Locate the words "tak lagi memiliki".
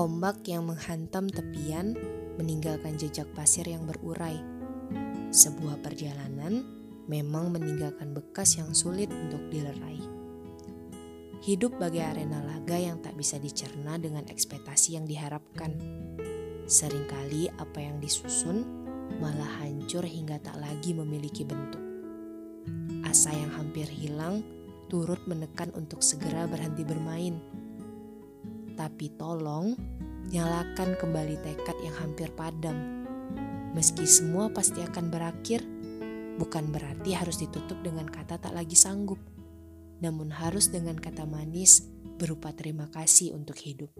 20.40-21.44